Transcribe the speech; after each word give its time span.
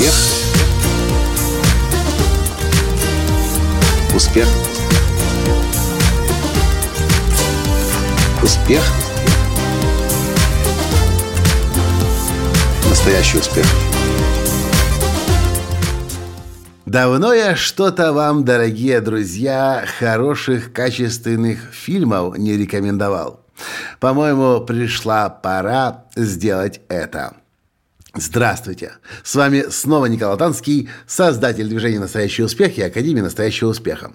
Успех. 0.00 0.14
Успех. 4.14 4.48
Успех. 8.42 8.82
Настоящий 12.88 13.38
успех. 13.38 13.66
Давно 16.86 17.34
я 17.34 17.54
что-то 17.54 18.14
вам, 18.14 18.46
дорогие 18.46 19.02
друзья, 19.02 19.84
хороших, 19.98 20.72
качественных 20.72 21.74
фильмов 21.74 22.38
не 22.38 22.56
рекомендовал. 22.56 23.40
По-моему, 23.98 24.62
пришла 24.62 25.28
пора 25.28 26.04
сделать 26.16 26.80
это. 26.88 27.34
Здравствуйте! 28.16 28.94
С 29.22 29.36
вами 29.36 29.66
снова 29.70 30.06
Николай 30.06 30.36
Танский, 30.36 30.88
создатель 31.06 31.68
движения 31.68 32.00
«Настоящий 32.00 32.42
успех» 32.42 32.76
и 32.76 32.82
Академии 32.82 33.20
«Настоящего 33.20 33.68
успеха». 33.68 34.12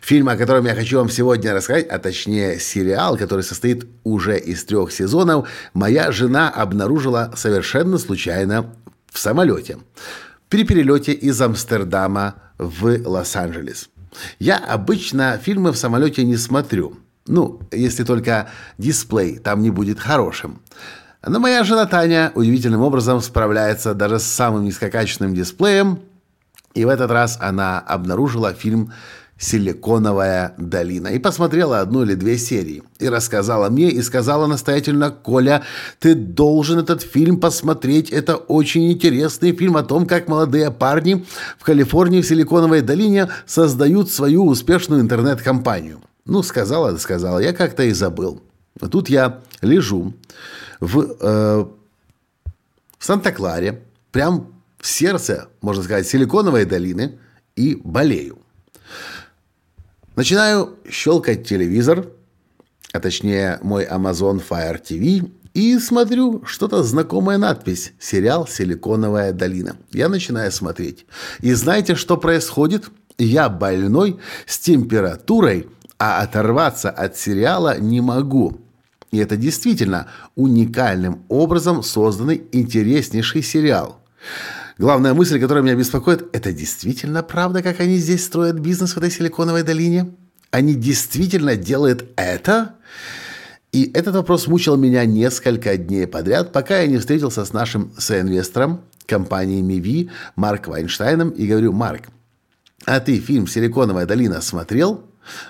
Фильм, 0.00 0.30
о 0.30 0.36
котором 0.36 0.64
я 0.64 0.74
хочу 0.74 0.96
вам 0.96 1.10
сегодня 1.10 1.52
рассказать, 1.52 1.86
а 1.88 1.98
точнее 1.98 2.58
сериал, 2.58 3.18
который 3.18 3.44
состоит 3.44 3.86
уже 4.02 4.38
из 4.38 4.64
трех 4.64 4.92
сезонов, 4.92 5.46
моя 5.74 6.10
жена 6.10 6.48
обнаружила 6.48 7.34
совершенно 7.36 7.98
случайно 7.98 8.74
в 9.12 9.18
самолете 9.18 9.76
при 10.48 10.64
перелете 10.64 11.12
из 11.12 11.38
Амстердама 11.42 12.36
в 12.56 12.98
Лос-Анджелес. 13.06 13.90
Я 14.38 14.56
обычно 14.56 15.38
фильмы 15.42 15.72
в 15.72 15.76
самолете 15.76 16.24
не 16.24 16.38
смотрю. 16.38 16.96
Ну, 17.26 17.60
если 17.70 18.04
только 18.04 18.48
дисплей 18.78 19.38
там 19.38 19.60
не 19.60 19.70
будет 19.70 20.00
хорошим. 20.00 20.62
Но 21.26 21.40
моя 21.40 21.64
жена 21.64 21.86
Таня 21.86 22.32
удивительным 22.34 22.82
образом 22.82 23.20
справляется 23.22 23.94
даже 23.94 24.18
с 24.18 24.24
самым 24.24 24.64
низкокачественным 24.64 25.34
дисплеем. 25.34 26.00
И 26.74 26.84
в 26.84 26.88
этот 26.88 27.10
раз 27.10 27.38
она 27.40 27.78
обнаружила 27.78 28.52
фильм 28.52 28.92
«Силиконовая 29.38 30.54
долина» 30.58 31.08
и 31.08 31.18
посмотрела 31.18 31.80
одну 31.80 32.02
или 32.02 32.14
две 32.14 32.36
серии. 32.36 32.82
И 32.98 33.08
рассказала 33.08 33.70
мне, 33.70 33.90
и 33.90 34.02
сказала 34.02 34.46
настоятельно, 34.46 35.10
«Коля, 35.10 35.62
ты 35.98 36.14
должен 36.14 36.78
этот 36.78 37.00
фильм 37.00 37.40
посмотреть. 37.40 38.10
Это 38.10 38.36
очень 38.36 38.92
интересный 38.92 39.52
фильм 39.52 39.76
о 39.76 39.82
том, 39.82 40.06
как 40.06 40.28
молодые 40.28 40.70
парни 40.70 41.24
в 41.58 41.64
Калифорнии 41.64 42.20
в 42.20 42.26
Силиконовой 42.26 42.82
долине 42.82 43.28
создают 43.46 44.10
свою 44.10 44.46
успешную 44.46 45.00
интернет-компанию». 45.00 46.00
Ну, 46.26 46.42
сказала, 46.42 46.96
сказала, 46.98 47.38
я 47.38 47.52
как-то 47.52 47.82
и 47.82 47.92
забыл. 47.92 48.42
Тут 48.78 49.08
я 49.08 49.40
лежу 49.60 50.14
в, 50.80 51.16
э, 51.20 51.66
Санта-Кларе, 52.98 53.82
прям 54.10 54.54
в 54.78 54.86
сердце, 54.86 55.48
можно 55.60 55.82
сказать, 55.82 56.06
Силиконовой 56.06 56.64
долины, 56.64 57.18
и 57.56 57.76
болею. 57.76 58.38
Начинаю 60.16 60.76
щелкать 60.88 61.46
телевизор, 61.46 62.06
а 62.92 63.00
точнее 63.00 63.58
мой 63.62 63.84
Amazon 63.84 64.42
Fire 64.46 64.80
TV, 64.82 65.30
и 65.54 65.78
смотрю 65.78 66.44
что-то 66.46 66.82
знакомая 66.82 67.38
надпись 67.38 67.92
«Сериал 68.00 68.46
«Силиконовая 68.46 69.32
долина». 69.32 69.76
Я 69.92 70.08
начинаю 70.08 70.50
смотреть. 70.50 71.06
И 71.40 71.52
знаете, 71.54 71.94
что 71.94 72.16
происходит? 72.16 72.90
Я 73.18 73.48
больной, 73.48 74.18
с 74.46 74.58
температурой, 74.58 75.68
а 75.98 76.22
оторваться 76.22 76.90
от 76.90 77.16
сериала 77.16 77.78
не 77.78 78.00
могу. 78.00 78.63
И 79.14 79.18
это 79.18 79.36
действительно 79.36 80.08
уникальным 80.34 81.22
образом 81.28 81.84
созданный 81.84 82.42
интереснейший 82.50 83.44
сериал. 83.44 84.00
Главная 84.76 85.14
мысль, 85.14 85.38
которая 85.38 85.62
меня 85.62 85.76
беспокоит, 85.76 86.28
это 86.32 86.52
действительно 86.52 87.22
правда, 87.22 87.62
как 87.62 87.78
они 87.78 87.98
здесь 87.98 88.24
строят 88.24 88.58
бизнес 88.58 88.94
в 88.94 88.98
этой 88.98 89.12
силиконовой 89.12 89.62
долине? 89.62 90.10
Они 90.50 90.74
действительно 90.74 91.54
делают 91.54 92.06
это? 92.16 92.74
И 93.70 93.88
этот 93.94 94.16
вопрос 94.16 94.48
мучил 94.48 94.76
меня 94.76 95.04
несколько 95.04 95.76
дней 95.76 96.08
подряд, 96.08 96.52
пока 96.52 96.80
я 96.80 96.88
не 96.88 96.98
встретился 96.98 97.44
с 97.44 97.52
нашим 97.52 97.92
соинвестором 97.96 98.80
компании 99.06 99.60
Миви 99.60 100.10
Марк 100.34 100.66
Вайнштейном 100.66 101.30
и 101.30 101.46
говорю, 101.46 101.70
Марк, 101.70 102.08
а 102.84 102.98
ты 102.98 103.20
фильм 103.20 103.46
«Силиконовая 103.46 104.06
долина» 104.06 104.40
смотрел? 104.40 105.04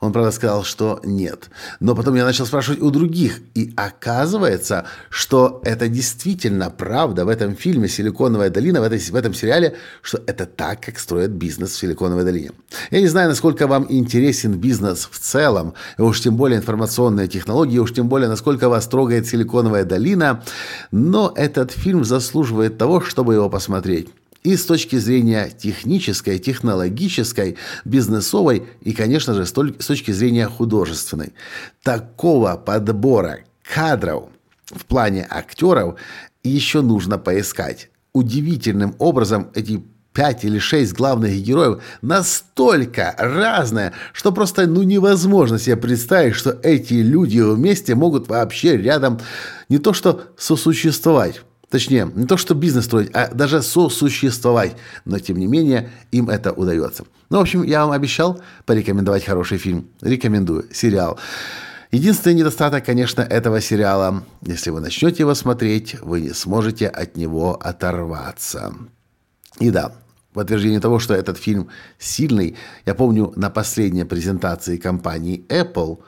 Он, 0.00 0.12
правда, 0.12 0.30
сказал, 0.30 0.64
что 0.64 1.00
нет. 1.04 1.50
Но 1.80 1.94
потом 1.94 2.14
я 2.14 2.24
начал 2.24 2.46
спрашивать 2.46 2.80
у 2.80 2.90
других. 2.90 3.40
И 3.54 3.72
оказывается, 3.76 4.86
что 5.10 5.60
это 5.64 5.88
действительно 5.88 6.70
правда 6.70 7.24
в 7.24 7.28
этом 7.28 7.56
фильме 7.56 7.88
«Силиконовая 7.88 8.50
долина», 8.50 8.80
в, 8.80 8.84
этой, 8.84 8.98
в 8.98 9.14
этом 9.14 9.34
сериале, 9.34 9.76
что 10.02 10.20
это 10.26 10.46
так, 10.46 10.80
как 10.80 10.98
строят 10.98 11.30
бизнес 11.30 11.70
в 11.72 11.78
Силиконовой 11.78 12.24
долине. 12.24 12.50
Я 12.90 13.00
не 13.00 13.08
знаю, 13.08 13.28
насколько 13.28 13.66
вам 13.66 13.86
интересен 13.88 14.54
бизнес 14.58 15.08
в 15.10 15.18
целом, 15.18 15.74
и 15.98 16.02
уж 16.02 16.20
тем 16.20 16.36
более 16.36 16.58
информационные 16.58 17.28
технологии, 17.28 17.78
уж 17.78 17.92
тем 17.92 18.08
более, 18.08 18.28
насколько 18.28 18.68
вас 18.68 18.86
трогает 18.86 19.26
Силиконовая 19.26 19.84
долина, 19.84 20.42
но 20.90 21.32
этот 21.36 21.70
фильм 21.72 22.04
заслуживает 22.04 22.78
того, 22.78 23.00
чтобы 23.00 23.34
его 23.34 23.48
посмотреть 23.50 24.08
и 24.46 24.56
с 24.56 24.64
точки 24.64 24.94
зрения 24.94 25.50
технической, 25.50 26.38
технологической, 26.38 27.56
бизнесовой 27.84 28.62
и, 28.80 28.92
конечно 28.92 29.34
же, 29.34 29.44
с 29.44 29.52
точки 29.52 30.12
зрения 30.12 30.46
художественной. 30.46 31.32
Такого 31.82 32.56
подбора 32.56 33.40
кадров 33.74 34.28
в 34.66 34.84
плане 34.84 35.26
актеров 35.28 35.96
еще 36.44 36.80
нужно 36.80 37.18
поискать. 37.18 37.90
Удивительным 38.12 38.94
образом 39.00 39.50
эти 39.56 39.82
пять 40.12 40.44
или 40.44 40.60
шесть 40.60 40.92
главных 40.92 41.34
героев 41.42 41.82
настолько 42.00 43.16
разные, 43.18 43.94
что 44.12 44.30
просто 44.30 44.68
ну, 44.68 44.84
невозможно 44.84 45.58
себе 45.58 45.76
представить, 45.76 46.36
что 46.36 46.56
эти 46.62 46.94
люди 46.94 47.40
вместе 47.40 47.96
могут 47.96 48.28
вообще 48.28 48.76
рядом 48.76 49.18
не 49.68 49.78
то 49.78 49.92
что 49.92 50.22
сосуществовать, 50.38 51.42
Точнее, 51.70 52.10
не 52.14 52.26
то, 52.26 52.36
что 52.36 52.54
бизнес 52.54 52.84
строить, 52.84 53.10
а 53.12 53.28
даже 53.34 53.60
сосуществовать. 53.60 54.76
Но, 55.04 55.18
тем 55.18 55.38
не 55.38 55.46
менее, 55.46 55.90
им 56.12 56.30
это 56.30 56.52
удается. 56.52 57.04
Ну, 57.28 57.38
в 57.38 57.40
общем, 57.40 57.64
я 57.64 57.84
вам 57.84 57.92
обещал 57.92 58.40
порекомендовать 58.66 59.24
хороший 59.24 59.58
фильм. 59.58 59.88
Рекомендую. 60.00 60.66
Сериал. 60.72 61.18
Единственный 61.90 62.34
недостаток, 62.34 62.84
конечно, 62.84 63.22
этого 63.22 63.60
сериала, 63.60 64.24
если 64.42 64.70
вы 64.70 64.80
начнете 64.80 65.22
его 65.22 65.34
смотреть, 65.34 66.00
вы 66.00 66.20
не 66.20 66.32
сможете 66.34 66.88
от 66.88 67.16
него 67.16 67.54
оторваться. 67.60 68.74
И 69.58 69.70
да, 69.70 69.92
в 70.30 70.34
подтверждение 70.34 70.80
того, 70.80 70.98
что 70.98 71.14
этот 71.14 71.38
фильм 71.38 71.68
сильный, 71.98 72.56
я 72.84 72.94
помню 72.94 73.32
на 73.36 73.50
последней 73.50 74.04
презентации 74.04 74.76
компании 74.76 75.44
Apple 75.48 76.00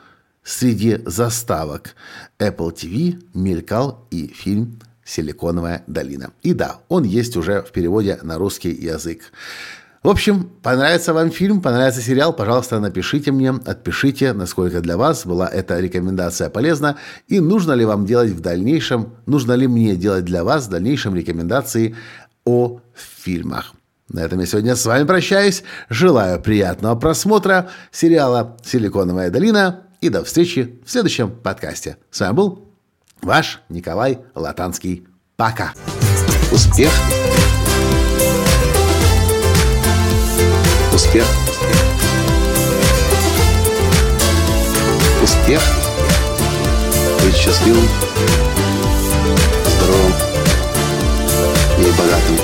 среди 0.43 1.01
заставок 1.07 1.95
Apple 2.39 2.75
TV 2.75 3.23
мелькал 3.35 4.07
и 4.11 4.29
фильм 4.29 4.81
«Силиконовая 5.09 5.83
долина». 5.87 6.33
И 6.43 6.53
да, 6.53 6.81
он 6.89 7.05
есть 7.05 7.37
уже 7.37 7.63
в 7.63 7.73
переводе 7.73 8.19
на 8.23 8.37
русский 8.37 8.71
язык. 8.71 9.23
В 10.03 10.09
общем, 10.09 10.49
понравится 10.63 11.13
вам 11.13 11.31
фильм, 11.31 11.61
понравится 11.61 12.01
сериал, 12.01 12.33
пожалуйста, 12.33 12.79
напишите 12.79 13.33
мне, 13.33 13.51
отпишите, 13.51 14.33
насколько 14.33 14.81
для 14.81 14.97
вас 14.97 15.27
была 15.27 15.49
эта 15.49 15.81
рекомендация 15.81 16.51
полезна 16.51 16.99
и 17.27 17.41
нужно 17.41 17.73
ли 17.73 17.85
вам 17.85 18.07
делать 18.07 18.31
в 18.31 18.41
дальнейшем, 18.41 19.15
нужно 19.27 19.55
ли 19.55 19.67
мне 19.67 19.97
делать 19.97 20.25
для 20.25 20.45
вас 20.45 20.67
в 20.67 20.71
дальнейшем 20.71 21.17
рекомендации 21.17 21.97
о 22.45 22.81
фильмах. 22.95 23.75
На 24.09 24.21
этом 24.21 24.39
я 24.39 24.47
сегодня 24.47 24.77
с 24.77 24.87
вами 24.87 25.05
прощаюсь. 25.05 25.65
Желаю 25.91 26.41
приятного 26.41 26.95
просмотра 26.95 27.69
сериала 27.91 28.57
«Силиконовая 28.65 29.31
долина» 29.31 29.83
и 30.01 30.09
до 30.09 30.25
встречи 30.25 30.81
в 30.87 30.91
следующем 30.91 31.31
подкасте. 31.31 31.97
С 32.11 32.21
вами 32.21 32.35
был 32.35 32.69
Ваш 33.23 33.61
Николай 33.69 34.21
Латанский. 34.35 35.07
Пока. 35.37 35.73
Успех. 36.51 36.91
Успех. 40.93 41.25
Успех. 45.23 45.63
Быть 47.23 47.37
счастливым, 47.37 47.89
здоровым 49.67 50.13
и 51.79 51.91
богатым. 51.99 52.37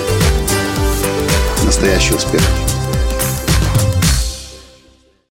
Настоящий 1.65 2.15
успех. 2.15 2.43